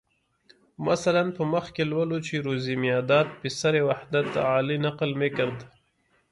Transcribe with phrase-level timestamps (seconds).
[0.87, 5.57] مثلاً په مخ کې لولو چې روزي میاداد پسر وحدت علي نقل میکرد.